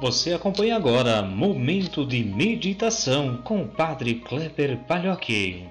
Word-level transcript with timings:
Você 0.00 0.32
acompanha 0.32 0.76
agora 0.76 1.22
Momento 1.22 2.06
de 2.06 2.22
Meditação 2.22 3.38
com 3.42 3.62
o 3.62 3.66
Padre 3.66 4.14
Kleber 4.14 4.78
Palhoque. 4.86 5.66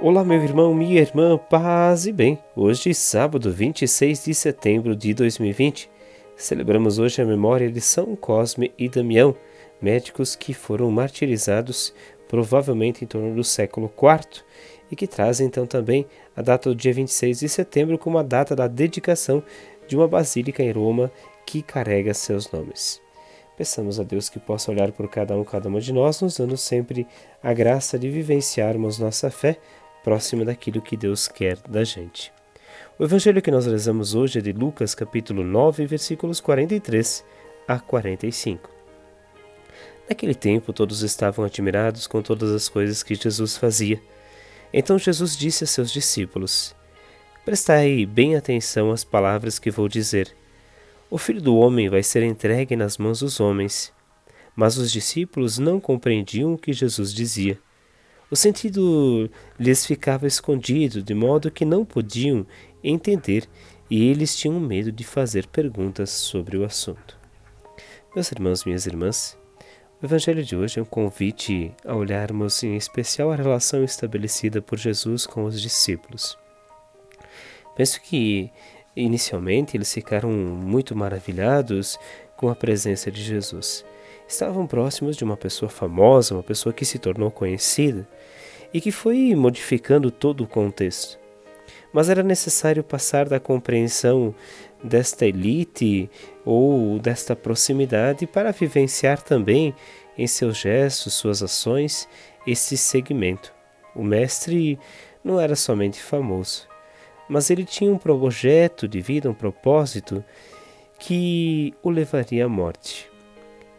Olá, 0.00 0.24
meu 0.24 0.42
irmão, 0.42 0.72
minha 0.72 1.02
irmã, 1.02 1.36
paz 1.36 2.06
e 2.06 2.12
bem. 2.12 2.38
Hoje, 2.56 2.94
sábado 2.94 3.52
26 3.52 4.24
de 4.24 4.34
setembro 4.34 4.96
de 4.96 5.12
2020, 5.12 5.90
celebramos 6.34 6.98
hoje 6.98 7.20
a 7.20 7.26
memória 7.26 7.70
de 7.70 7.82
São 7.82 8.16
Cosme 8.16 8.72
e 8.78 8.88
Damião, 8.88 9.36
médicos 9.78 10.34
que 10.34 10.54
foram 10.54 10.90
martirizados 10.90 11.92
provavelmente 12.26 13.04
em 13.04 13.06
torno 13.06 13.34
do 13.34 13.44
século 13.44 13.92
IV 13.94 14.42
e 14.90 14.96
que 14.96 15.06
trazem 15.06 15.46
então 15.46 15.66
também 15.66 16.06
a 16.34 16.40
data 16.40 16.70
do 16.70 16.74
dia 16.74 16.94
26 16.94 17.40
de 17.40 17.50
setembro 17.50 17.98
como 17.98 18.16
a 18.16 18.22
data 18.22 18.56
da 18.56 18.66
dedicação 18.66 19.42
de 19.86 19.94
uma 19.94 20.08
basílica 20.08 20.62
em 20.62 20.72
Roma 20.72 21.12
que 21.46 21.62
carrega 21.62 22.12
seus 22.12 22.50
nomes. 22.50 23.00
Peçamos 23.56 23.98
a 23.98 24.02
Deus 24.02 24.28
que 24.28 24.38
possa 24.38 24.70
olhar 24.70 24.92
por 24.92 25.08
cada 25.08 25.34
um, 25.34 25.44
cada 25.44 25.68
uma 25.68 25.80
de 25.80 25.92
nós, 25.92 26.20
nos 26.20 26.36
dando 26.36 26.56
sempre 26.56 27.06
a 27.42 27.54
graça 27.54 27.98
de 27.98 28.10
vivenciarmos 28.10 28.98
nossa 28.98 29.30
fé 29.30 29.58
próxima 30.04 30.44
daquilo 30.44 30.82
que 30.82 30.96
Deus 30.96 31.26
quer 31.26 31.56
da 31.66 31.82
gente. 31.82 32.32
O 32.98 33.04
evangelho 33.04 33.40
que 33.40 33.50
nós 33.50 33.66
rezamos 33.66 34.14
hoje 34.14 34.38
é 34.38 34.42
de 34.42 34.52
Lucas, 34.52 34.94
capítulo 34.94 35.42
9, 35.42 35.86
versículos 35.86 36.40
43 36.40 37.24
a 37.66 37.78
45. 37.80 38.70
Naquele 40.08 40.34
tempo, 40.34 40.72
todos 40.72 41.02
estavam 41.02 41.44
admirados 41.44 42.06
com 42.06 42.22
todas 42.22 42.50
as 42.52 42.68
coisas 42.68 43.02
que 43.02 43.14
Jesus 43.14 43.56
fazia. 43.56 44.00
Então 44.72 44.98
Jesus 44.98 45.36
disse 45.36 45.64
a 45.64 45.66
seus 45.66 45.90
discípulos: 45.90 46.74
Prestai 47.44 48.04
bem 48.06 48.36
atenção 48.36 48.92
às 48.92 49.02
palavras 49.02 49.58
que 49.58 49.70
vou 49.70 49.88
dizer 49.88 50.34
o 51.10 51.18
filho 51.18 51.40
do 51.40 51.56
homem 51.56 51.88
vai 51.88 52.02
ser 52.02 52.22
entregue 52.22 52.74
nas 52.76 52.98
mãos 52.98 53.20
dos 53.20 53.40
homens. 53.40 53.92
Mas 54.54 54.76
os 54.78 54.90
discípulos 54.90 55.58
não 55.58 55.78
compreendiam 55.78 56.54
o 56.54 56.58
que 56.58 56.72
Jesus 56.72 57.12
dizia. 57.12 57.58
O 58.30 58.34
sentido 58.34 59.30
lhes 59.58 59.86
ficava 59.86 60.26
escondido, 60.26 61.02
de 61.02 61.14
modo 61.14 61.50
que 61.50 61.64
não 61.64 61.84
podiam 61.84 62.46
entender 62.82 63.48
e 63.88 64.08
eles 64.08 64.36
tinham 64.36 64.58
medo 64.58 64.90
de 64.90 65.04
fazer 65.04 65.46
perguntas 65.46 66.10
sobre 66.10 66.56
o 66.56 66.64
assunto. 66.64 67.16
Meus 68.14 68.32
irmãos, 68.32 68.64
minhas 68.64 68.86
irmãs, 68.86 69.38
o 70.02 70.06
Evangelho 70.06 70.42
de 70.42 70.56
hoje 70.56 70.78
é 70.78 70.82
um 70.82 70.86
convite 70.86 71.72
a 71.84 71.94
olharmos 71.94 72.62
em 72.62 72.76
especial 72.76 73.30
a 73.30 73.36
relação 73.36 73.84
estabelecida 73.84 74.60
por 74.60 74.78
Jesus 74.78 75.26
com 75.26 75.44
os 75.44 75.60
discípulos. 75.60 76.36
Penso 77.76 78.00
que 78.00 78.50
Inicialmente, 78.96 79.76
eles 79.76 79.92
ficaram 79.92 80.30
muito 80.30 80.96
maravilhados 80.96 81.98
com 82.34 82.48
a 82.48 82.54
presença 82.54 83.10
de 83.10 83.22
Jesus. 83.22 83.84
Estavam 84.26 84.66
próximos 84.66 85.16
de 85.16 85.22
uma 85.22 85.36
pessoa 85.36 85.68
famosa, 85.68 86.34
uma 86.34 86.42
pessoa 86.42 86.72
que 86.72 86.84
se 86.84 86.98
tornou 86.98 87.30
conhecida 87.30 88.08
e 88.72 88.80
que 88.80 88.90
foi 88.90 89.34
modificando 89.34 90.10
todo 90.10 90.44
o 90.44 90.48
contexto. 90.48 91.18
Mas 91.92 92.08
era 92.08 92.22
necessário 92.22 92.82
passar 92.82 93.28
da 93.28 93.38
compreensão 93.38 94.34
desta 94.82 95.26
elite 95.26 96.10
ou 96.44 96.98
desta 96.98 97.36
proximidade 97.36 98.26
para 98.26 98.50
vivenciar 98.50 99.22
também 99.22 99.74
em 100.16 100.26
seus 100.26 100.56
gestos, 100.56 101.14
suas 101.14 101.42
ações, 101.42 102.08
esse 102.46 102.76
segmento. 102.76 103.52
O 103.94 104.02
mestre 104.02 104.78
não 105.22 105.40
era 105.40 105.56
somente 105.56 106.02
famoso, 106.02 106.68
mas 107.28 107.50
ele 107.50 107.64
tinha 107.64 107.92
um 107.92 107.98
projeto 107.98 108.86
de 108.86 109.00
vida, 109.00 109.30
um 109.30 109.34
propósito 109.34 110.24
que 110.98 111.74
o 111.82 111.90
levaria 111.90 112.44
à 112.44 112.48
morte. 112.48 113.10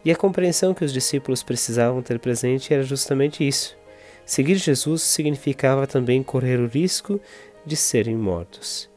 E 0.04 0.10
a 0.10 0.16
compreensão 0.16 0.72
que 0.72 0.84
os 0.84 0.92
discípulos 0.92 1.42
precisavam 1.42 2.02
ter 2.02 2.18
presente 2.18 2.72
era 2.72 2.82
justamente 2.82 3.46
isso. 3.46 3.76
Seguir 4.24 4.56
Jesus 4.56 5.02
significava 5.02 5.86
também 5.86 6.22
correr 6.22 6.60
o 6.60 6.66
risco 6.66 7.20
de 7.64 7.76
serem 7.76 8.16
mortos. 8.16 8.88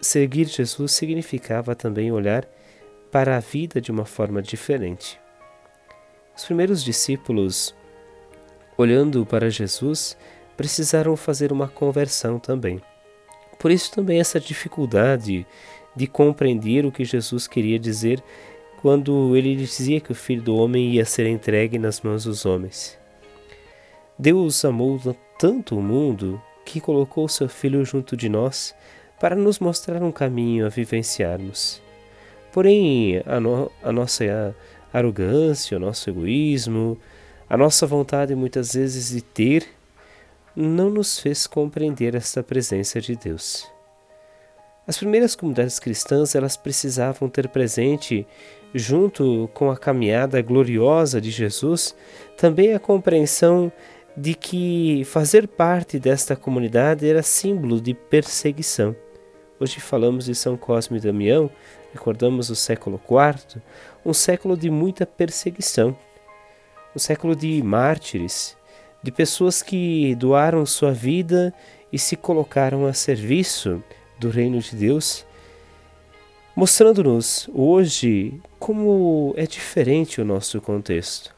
Seguir 0.00 0.46
Jesus 0.46 0.92
significava 0.92 1.74
também 1.74 2.10
olhar 2.10 2.46
para 3.10 3.36
a 3.36 3.40
vida 3.40 3.80
de 3.80 3.90
uma 3.90 4.04
forma 4.04 4.42
diferente. 4.42 5.20
Os 6.36 6.44
primeiros 6.44 6.82
discípulos, 6.82 7.74
olhando 8.76 9.24
para 9.24 9.50
Jesus, 9.50 10.16
precisaram 10.56 11.14
fazer 11.16 11.52
uma 11.52 11.68
conversão 11.68 12.38
também. 12.38 12.80
Por 13.62 13.70
isso 13.70 13.92
também 13.92 14.18
essa 14.18 14.40
dificuldade 14.40 15.46
de 15.94 16.06
compreender 16.08 16.84
o 16.84 16.90
que 16.90 17.04
Jesus 17.04 17.46
queria 17.46 17.78
dizer 17.78 18.20
quando 18.80 19.36
ele 19.36 19.54
dizia 19.54 20.00
que 20.00 20.10
o 20.10 20.16
Filho 20.16 20.42
do 20.42 20.56
Homem 20.56 20.90
ia 20.90 21.04
ser 21.04 21.28
entregue 21.28 21.78
nas 21.78 22.00
mãos 22.00 22.24
dos 22.24 22.44
homens. 22.44 22.98
Deus 24.18 24.64
amou 24.64 25.00
tanto 25.38 25.78
o 25.78 25.80
mundo 25.80 26.42
que 26.64 26.80
colocou 26.80 27.28
seu 27.28 27.48
Filho 27.48 27.84
junto 27.84 28.16
de 28.16 28.28
nós 28.28 28.74
para 29.20 29.36
nos 29.36 29.60
mostrar 29.60 30.02
um 30.02 30.10
caminho 30.10 30.66
a 30.66 30.68
vivenciarmos. 30.68 31.80
Porém, 32.52 33.22
a, 33.24 33.38
no, 33.38 33.70
a 33.80 33.92
nossa 33.92 34.56
arrogância, 34.92 35.76
o 35.76 35.80
nosso 35.80 36.10
egoísmo, 36.10 36.98
a 37.48 37.56
nossa 37.56 37.86
vontade 37.86 38.34
muitas 38.34 38.72
vezes 38.72 39.10
de 39.10 39.22
ter 39.22 39.68
não 40.54 40.90
nos 40.90 41.18
fez 41.18 41.46
compreender 41.46 42.14
esta 42.14 42.42
presença 42.42 43.00
de 43.00 43.16
Deus. 43.16 43.70
As 44.86 44.98
primeiras 44.98 45.36
comunidades 45.36 45.78
cristãs 45.78 46.34
elas 46.34 46.56
precisavam 46.56 47.28
ter 47.28 47.48
presente, 47.48 48.26
junto 48.74 49.48
com 49.54 49.70
a 49.70 49.76
caminhada 49.76 50.42
gloriosa 50.42 51.20
de 51.20 51.30
Jesus, 51.30 51.94
também 52.36 52.74
a 52.74 52.80
compreensão 52.80 53.72
de 54.16 54.34
que 54.34 55.04
fazer 55.06 55.48
parte 55.48 55.98
desta 55.98 56.36
comunidade 56.36 57.08
era 57.08 57.22
símbolo 57.22 57.80
de 57.80 57.94
perseguição. 57.94 58.94
Hoje 59.58 59.78
falamos 59.80 60.24
de 60.24 60.34
São 60.34 60.56
Cosme 60.56 60.98
e 60.98 61.00
Damião, 61.00 61.48
recordamos 61.92 62.50
o 62.50 62.56
século 62.56 63.00
IV, 63.08 63.62
um 64.04 64.12
século 64.12 64.56
de 64.56 64.68
muita 64.68 65.06
perseguição, 65.06 65.96
um 66.94 66.98
século 66.98 67.36
de 67.36 67.62
mártires, 67.62 68.56
de 69.02 69.10
pessoas 69.10 69.62
que 69.62 70.14
doaram 70.14 70.64
sua 70.64 70.92
vida 70.92 71.52
e 71.92 71.98
se 71.98 72.16
colocaram 72.16 72.86
a 72.86 72.92
serviço 72.92 73.82
do 74.18 74.30
reino 74.30 74.60
de 74.60 74.76
Deus, 74.76 75.26
mostrando-nos 76.54 77.48
hoje 77.52 78.40
como 78.58 79.34
é 79.36 79.46
diferente 79.46 80.20
o 80.20 80.24
nosso 80.24 80.60
contexto. 80.60 81.34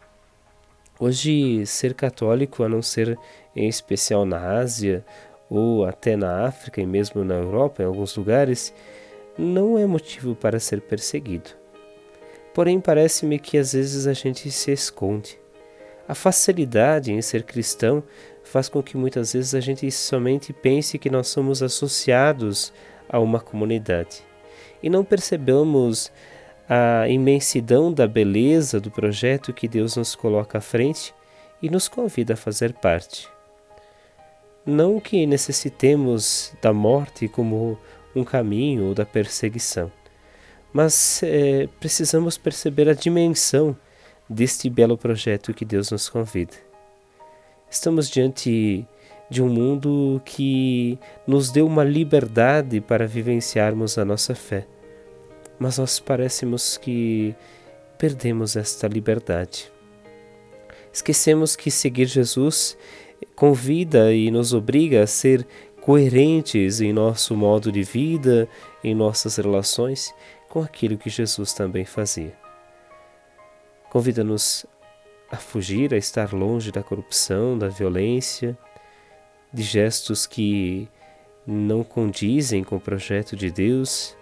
Hoje, 1.01 1.67
ser 1.67 1.95
católico, 1.95 2.63
a 2.63 2.69
não 2.69 2.81
ser 2.81 3.19
em 3.57 3.69
especial 3.69 4.25
na 4.25 4.59
Ásia 4.59 5.05
ou 5.51 5.85
até 5.85 6.17
na 6.17 6.47
África 6.47 6.81
e 6.81 6.87
mesmo 6.87 7.25
na 7.25 7.35
Europa, 7.35 7.83
em 7.83 7.87
alguns 7.87 8.17
lugares, 8.17 8.73
não 9.37 9.79
é 9.79 9.87
motivo 9.87 10.35
para 10.35 10.61
ser 10.61 10.81
perseguido. 10.81 11.51
Porém, 12.53 12.81
parece-me 12.81 13.39
que 13.39 13.59
às 13.59 13.73
vezes 13.73 14.07
a 14.07 14.13
gente 14.13 14.51
se 14.51 14.71
esconde. 14.71 15.44
A 16.07 16.15
facilidade 16.15 17.13
em 17.13 17.23
ser 17.23 17.45
cristão 17.45 18.03
faz 18.43 18.69
com 18.69 18.83
que 18.83 18.97
muitas 18.97 19.33
vezes 19.33 19.55
a 19.55 19.61
gente 19.61 19.91
somente 19.91 20.53
pense 20.53 20.99
que 20.99 21.09
nós 21.09 21.29
somos 21.29 21.63
associados 21.63 22.73
a 23.09 23.19
uma 23.19 23.41
comunidade 23.41 24.23
e 24.83 24.91
não 24.91 25.03
percebamos 25.03 26.13
a 26.69 27.09
imensidão 27.09 27.93
da 27.93 28.07
beleza 28.07 28.79
do 28.79 28.91
projeto 28.91 29.53
que 29.53 29.67
Deus 29.67 29.97
nos 29.97 30.15
coloca 30.15 30.59
à 30.59 30.61
frente 30.61 31.15
e 31.63 31.71
nos 31.71 31.89
convida 31.89 32.35
a 32.35 32.37
fazer 32.37 32.75
parte. 32.75 33.29
Não 34.67 35.01
que 35.01 35.27
necessitemos 35.27 36.53
da 36.61 36.73
morte 36.73 37.29
como 37.29 37.79
um 38.15 38.25
caminho 38.25 38.85
ou 38.89 38.95
da 38.95 39.07
perseguição, 39.07 39.91
mas 40.73 41.23
é, 41.23 41.67
precisamos 41.81 42.37
perceber 42.37 42.89
a 42.89 42.95
dimensão 42.95 43.77
deste 44.29 44.71
belo 44.71 44.97
projeto 44.97 45.53
que 45.53 45.65
Deus 45.65 45.91
nos 45.91 46.09
convida. 46.09 46.55
Estamos 47.71 48.09
diante 48.09 48.87
de 49.29 49.43
um 49.43 49.49
mundo 49.49 50.21
que 50.25 50.99
nos 51.27 51.51
deu 51.51 51.67
uma 51.67 51.85
liberdade 51.85 52.81
para 52.81 53.07
vivenciarmos 53.07 53.99
a 53.99 54.05
nossa 54.05 54.35
fé, 54.35 54.67
mas 55.59 55.79
nós 55.79 55.99
parecemos 55.99 56.77
que 56.77 57.35
perdemos 57.99 58.57
esta 58.57 58.87
liberdade. 58.87 59.73
Esquecemos 60.93 61.57
que 61.57 61.71
seguir 61.71 62.07
Jesus 62.07 62.77
convida 63.35 64.13
e 64.13 64.31
nos 64.31 64.53
obriga 64.53 65.03
a 65.03 65.07
ser 65.07 65.47
coerentes 65.81 66.81
em 66.81 66.93
nosso 66.93 67.37
modo 67.37 67.73
de 67.73 67.83
vida, 67.83 68.49
em 68.83 68.95
nossas 68.95 69.37
relações, 69.37 70.15
com 70.49 70.63
aquilo 70.63 70.97
que 70.97 71.11
Jesus 71.11 71.53
também 71.53 71.85
fazia. 71.85 72.44
Convida-nos 73.95 74.67
a 75.31 75.37
fugir, 75.37 75.95
a 75.95 75.97
estar 75.97 76.33
longe 76.33 76.73
da 76.73 76.83
corrupção, 76.83 77.57
da 77.57 77.69
violência, 77.69 78.59
de 79.53 79.63
gestos 79.63 80.27
que 80.27 80.89
não 81.47 81.85
condizem 81.85 82.65
com 82.65 82.75
o 82.75 82.81
projeto 82.81 83.37
de 83.37 83.53
Deus 83.53 84.17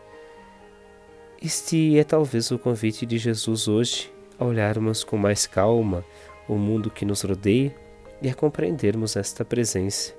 Este 1.40 1.98
é 1.98 2.04
talvez 2.04 2.50
o 2.50 2.58
convite 2.58 3.06
de 3.06 3.16
Jesus 3.16 3.66
hoje 3.66 4.12
a 4.38 4.44
olharmos 4.44 5.02
com 5.02 5.16
mais 5.16 5.46
calma 5.46 6.04
o 6.46 6.56
mundo 6.56 6.90
que 6.90 7.06
nos 7.06 7.22
rodeia 7.22 7.74
e 8.20 8.28
a 8.28 8.34
compreendermos 8.34 9.16
esta 9.16 9.42
presença 9.42 10.12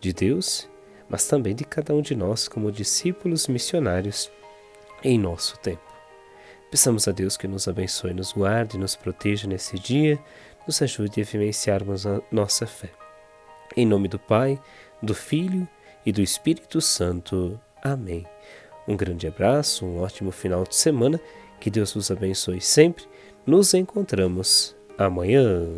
de 0.00 0.12
Deus, 0.12 0.70
mas 1.08 1.26
também 1.26 1.52
de 1.52 1.64
cada 1.64 1.92
um 1.92 2.00
de 2.00 2.14
nós 2.14 2.46
como 2.46 2.70
discípulos 2.70 3.48
missionários 3.48 4.30
em 5.02 5.18
nosso 5.18 5.58
tempo. 5.58 5.93
Peçamos 6.74 7.06
a 7.06 7.12
Deus 7.12 7.36
que 7.36 7.46
nos 7.46 7.68
abençoe, 7.68 8.12
nos 8.12 8.32
guarde, 8.32 8.76
nos 8.76 8.96
proteja 8.96 9.46
nesse 9.46 9.78
dia, 9.78 10.18
nos 10.66 10.82
ajude 10.82 11.20
a 11.20 11.24
vivenciarmos 11.24 12.04
a 12.04 12.20
nossa 12.32 12.66
fé. 12.66 12.90
Em 13.76 13.86
nome 13.86 14.08
do 14.08 14.18
Pai, 14.18 14.60
do 15.00 15.14
Filho 15.14 15.68
e 16.04 16.10
do 16.10 16.20
Espírito 16.20 16.80
Santo. 16.80 17.60
Amém. 17.80 18.26
Um 18.88 18.96
grande 18.96 19.28
abraço, 19.28 19.86
um 19.86 20.00
ótimo 20.00 20.32
final 20.32 20.64
de 20.64 20.74
semana, 20.74 21.20
que 21.60 21.70
Deus 21.70 21.94
vos 21.94 22.10
abençoe 22.10 22.60
sempre. 22.60 23.04
Nos 23.46 23.72
encontramos 23.72 24.74
amanhã. 24.98 25.68